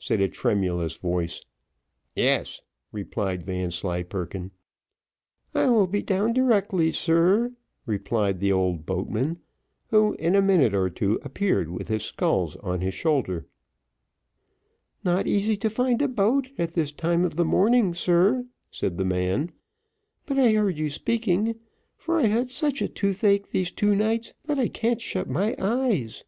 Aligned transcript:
said 0.00 0.20
a 0.20 0.26
tremulous 0.28 0.94
voice. 0.96 1.40
"Yes," 2.16 2.62
replied 2.90 3.44
Vanslyperken. 3.44 4.50
"I 5.54 5.70
will 5.70 5.86
be 5.86 6.02
down 6.02 6.32
directly, 6.32 6.90
sir," 6.90 7.52
replied 7.86 8.40
the 8.40 8.50
old 8.50 8.84
boatman, 8.84 9.38
who 9.90 10.14
in 10.14 10.34
a 10.34 10.42
minute 10.42 10.74
or 10.74 10.90
two 10.90 11.20
appeared 11.22 11.70
with 11.70 11.86
his 11.86 12.02
sculls 12.02 12.56
on 12.56 12.80
his 12.80 12.94
shoulder. 12.94 13.46
"Not 15.04 15.28
easy 15.28 15.56
to 15.58 15.70
find 15.70 16.02
a 16.02 16.08
boat 16.08 16.50
at 16.58 16.74
this 16.74 16.90
time 16.90 17.24
of 17.24 17.36
the 17.36 17.44
morning, 17.44 17.94
sir," 17.94 18.46
said 18.72 18.98
the 18.98 19.04
man; 19.04 19.52
"but 20.26 20.36
I 20.36 20.54
heard 20.54 20.76
you 20.76 20.90
speaking, 20.90 21.54
for 21.96 22.18
I've 22.18 22.32
had 22.32 22.50
such 22.50 22.82
a 22.82 22.88
toothache 22.88 23.52
these 23.52 23.70
two 23.70 23.94
nights 23.94 24.32
that 24.46 24.58
I 24.58 24.66
can't 24.66 25.00
shut 25.00 25.30
my 25.30 25.54
eyes." 25.56 26.24